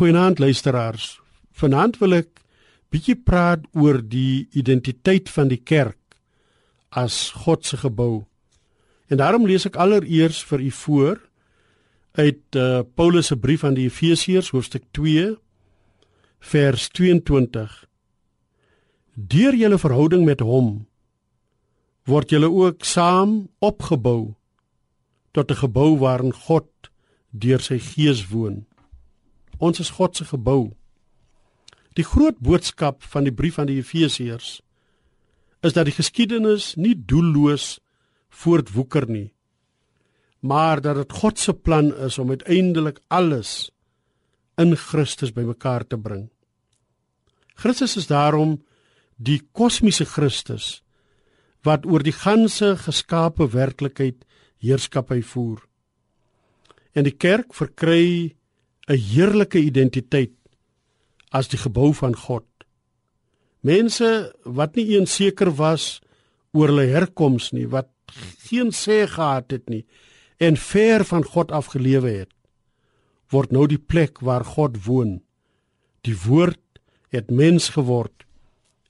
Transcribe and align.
Goeienaand 0.00 0.38
luisteraars. 0.38 1.18
Vanaand 1.52 1.98
wil 2.00 2.14
ek 2.16 2.38
bietjie 2.88 3.18
praat 3.20 3.66
oor 3.76 3.98
die 4.00 4.46
identiteit 4.56 5.28
van 5.28 5.50
die 5.50 5.58
kerk 5.60 6.16
as 6.96 7.18
God 7.42 7.68
se 7.68 7.76
gebou. 7.82 8.22
En 9.12 9.20
daarom 9.20 9.44
lees 9.44 9.68
ek 9.68 9.76
allereers 9.76 10.38
vir 10.48 10.64
u 10.64 10.70
voor 10.78 11.20
uit 12.16 12.56
uh, 12.56 12.80
Paulus 12.96 13.28
se 13.28 13.36
brief 13.36 13.60
aan 13.60 13.76
die 13.76 13.90
Efesiërs 13.90 14.48
hoofstuk 14.56 14.86
2 14.96 15.34
vers 16.54 16.88
22. 16.96 17.76
Deur 19.36 19.60
julle 19.66 19.82
verhouding 19.84 20.24
met 20.24 20.40
hom 20.40 20.72
word 22.08 22.32
julle 22.32 22.48
ook 22.48 22.88
saam 22.88 23.50
opgebou 23.60 24.32
tot 25.36 25.52
'n 25.52 25.60
gebou 25.60 25.92
waarin 26.00 26.32
God 26.32 26.72
deur 27.36 27.60
sy 27.60 27.76
gees 27.76 28.30
woon. 28.32 28.64
Ons 29.60 29.80
is 29.80 29.92
God 29.92 30.16
se 30.16 30.24
gebou. 30.24 30.72
Die 31.98 32.06
groot 32.06 32.38
boodskap 32.40 33.04
van 33.12 33.26
die 33.28 33.34
brief 33.34 33.58
aan 33.60 33.68
die 33.68 33.80
Efesiërs 33.82 34.60
is 35.60 35.74
dat 35.76 35.84
die 35.84 35.92
geskiedenis 35.92 36.72
nie 36.80 36.94
doelloos 36.96 37.82
voortwoeker 38.32 39.04
nie, 39.10 39.28
maar 40.40 40.80
dat 40.80 40.96
dit 40.96 41.12
God 41.20 41.38
se 41.38 41.52
plan 41.52 41.90
is 41.92 42.16
om 42.18 42.32
uiteindelik 42.32 43.02
alles 43.12 43.68
in 44.56 44.72
Christus 44.76 45.34
bymekaar 45.36 45.84
te 45.84 45.98
bring. 46.00 46.30
Christus 47.60 47.98
is 48.00 48.08
daarom 48.08 48.62
die 49.20 49.42
kosmiese 49.52 50.06
Christus 50.08 50.80
wat 51.66 51.84
oor 51.84 52.00
die 52.00 52.16
ganse 52.16 52.72
geskape 52.80 53.50
werklikheid 53.52 54.24
heerskappy 54.64 55.20
voer. 55.20 55.60
En 56.96 57.04
die 57.04 57.16
kerk 57.16 57.52
verkry 57.52 58.36
'n 58.90 58.98
heerlike 58.98 59.58
identiteit 59.58 60.34
as 61.30 61.48
die 61.48 61.58
gebou 61.58 61.92
van 61.94 62.16
God. 62.16 62.46
Mense 63.62 64.34
wat 64.44 64.74
nie 64.74 64.96
eens 64.96 65.14
seker 65.14 65.50
was 65.54 66.00
oor 66.52 66.72
hulle 66.72 66.88
herkoms 66.90 67.52
nie, 67.52 67.68
wat 67.70 67.90
geen 68.48 68.72
sê 68.74 69.06
gehad 69.06 69.52
het 69.54 69.70
nie 69.70 69.84
en 70.42 70.56
ver 70.56 71.04
van 71.04 71.22
God 71.22 71.52
afgelewe 71.52 72.10
het, 72.10 72.34
word 73.30 73.52
nou 73.52 73.68
die 73.70 73.78
plek 73.78 74.18
waar 74.26 74.44
God 74.44 74.80
woon. 74.86 75.20
Die 76.02 76.16
woord 76.26 76.80
het 77.14 77.30
mens 77.30 77.68
geword 77.76 78.24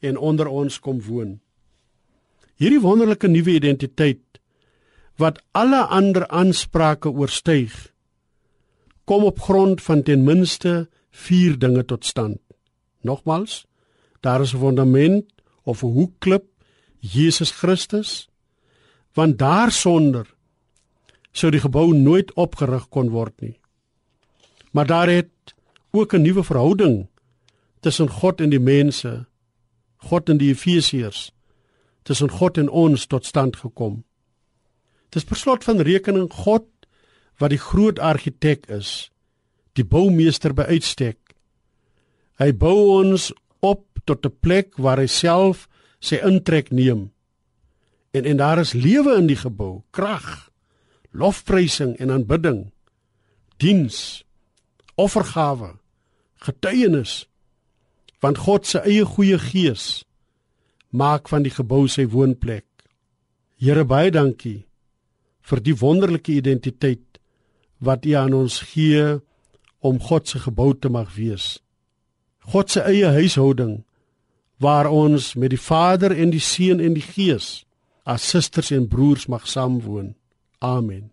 en 0.00 0.16
onder 0.16 0.48
ons 0.48 0.78
kom 0.80 1.02
woon. 1.04 1.40
Hierdie 2.56 2.80
wonderlike 2.80 3.28
nuwe 3.28 3.58
identiteit 3.58 4.40
wat 5.20 5.42
alle 5.52 5.82
ander 5.92 6.24
aansprake 6.28 7.10
oorstyg, 7.10 7.74
kom 9.10 9.24
op 9.26 9.40
grond 9.42 9.82
van 9.82 10.02
ten 10.06 10.22
minste 10.22 10.88
vier 11.10 11.56
dinge 11.58 11.82
tot 11.84 12.04
stand. 12.06 12.38
Nogmals, 13.02 13.66
daar 14.20 14.40
is 14.40 14.54
'n 14.54 14.58
fundament 14.58 15.24
of 15.62 15.82
'n 15.82 15.86
hoekklip, 15.86 16.44
Jesus 16.98 17.50
Christus, 17.50 18.28
want 19.12 19.38
daarsonder 19.38 20.34
sou 21.32 21.50
die 21.50 21.60
gebou 21.60 21.94
nooit 21.94 22.32
opgerig 22.32 22.88
kon 22.88 23.10
word 23.10 23.40
nie. 23.40 23.58
Maar 24.70 24.86
daar 24.86 25.08
het 25.08 25.54
ook 25.90 26.14
'n 26.14 26.22
nuwe 26.22 26.44
verhouding 26.44 27.08
tussen 27.80 28.10
God 28.10 28.40
en 28.40 28.50
die 28.50 28.60
mense, 28.60 29.26
God 29.96 30.28
en 30.28 30.36
die 30.36 30.50
Efesiërs, 30.50 31.32
tussen 32.02 32.30
God 32.30 32.58
en 32.58 32.68
ons 32.68 33.06
tot 33.06 33.26
stand 33.26 33.56
gekom. 33.56 34.04
Dis 35.08 35.24
per 35.24 35.36
slot 35.36 35.64
van 35.64 35.80
rekening 35.80 36.32
God 36.32 36.64
wat 37.40 37.54
die 37.54 37.60
groot 37.60 37.98
argitek 37.98 38.68
is, 38.68 39.10
die 39.72 39.84
boumeester 39.84 40.52
by 40.54 40.68
uitstek. 40.68 41.18
Hy 42.40 42.52
bou 42.52 43.00
ons 43.00 43.30
op 43.60 43.86
tot 44.04 44.26
'n 44.26 44.36
plek 44.40 44.76
waar 44.76 44.98
hy 44.98 45.06
self 45.06 45.68
sy 46.00 46.16
intrek 46.16 46.70
neem. 46.70 47.10
En 48.12 48.24
en 48.24 48.36
daar 48.36 48.58
is 48.58 48.72
lewe 48.72 49.16
in 49.16 49.26
die 49.26 49.36
gebou, 49.36 49.82
krag, 49.90 50.50
lofprysing 51.12 51.96
en 51.98 52.10
aanbidding, 52.10 52.72
diens, 53.56 54.24
offergawe, 54.96 55.78
getuienis 56.40 57.26
want 58.20 58.38
God 58.38 58.66
se 58.66 58.80
eie 58.84 59.04
goeie 59.04 59.38
gees 59.38 60.04
maak 60.90 61.28
van 61.28 61.42
die 61.42 61.52
gebou 61.54 61.86
sy 61.88 62.04
woonplek. 62.10 62.66
Here 63.56 63.84
baie 63.84 64.10
dankie 64.10 64.66
vir 65.40 65.60
die 65.64 65.76
wonderlike 65.76 66.32
identiteit 66.32 67.09
wat 67.80 68.04
U 68.06 68.14
aan 68.16 68.36
ons 68.36 68.60
gee 68.72 69.18
om 69.80 70.00
God 70.00 70.28
se 70.28 70.38
gebou 70.38 70.74
te 70.76 70.88
mag 70.92 71.14
wees. 71.16 71.58
God 72.52 72.70
se 72.70 72.84
eie 72.84 73.08
huishouding 73.16 73.80
waar 74.60 74.90
ons 74.92 75.34
met 75.34 75.50
die 75.50 75.60
Vader 75.60 76.12
en 76.12 76.32
die 76.34 76.42
Seun 76.44 76.80
en 76.80 76.94
die 76.96 77.04
Gees 77.04 77.64
as 78.04 78.26
susters 78.28 78.70
en 78.74 78.88
broers 78.88 79.26
mag 79.26 79.46
saamwoon. 79.48 80.14
Amen. 80.58 81.10